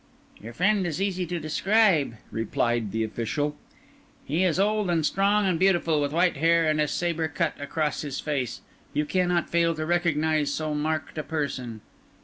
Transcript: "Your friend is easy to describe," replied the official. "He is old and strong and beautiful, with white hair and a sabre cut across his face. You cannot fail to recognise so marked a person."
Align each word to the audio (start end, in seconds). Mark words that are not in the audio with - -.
"Your 0.41 0.53
friend 0.53 0.87
is 0.87 0.99
easy 0.99 1.27
to 1.27 1.39
describe," 1.39 2.15
replied 2.31 2.91
the 2.91 3.03
official. 3.03 3.55
"He 4.25 4.43
is 4.43 4.59
old 4.59 4.89
and 4.89 5.05
strong 5.05 5.45
and 5.45 5.59
beautiful, 5.59 6.01
with 6.01 6.11
white 6.11 6.37
hair 6.37 6.67
and 6.67 6.81
a 6.81 6.87
sabre 6.87 7.27
cut 7.27 7.53
across 7.61 8.01
his 8.01 8.19
face. 8.19 8.61
You 8.93 9.05
cannot 9.05 9.51
fail 9.51 9.75
to 9.75 9.85
recognise 9.85 10.51
so 10.51 10.73
marked 10.73 11.19
a 11.19 11.23
person." 11.23 11.81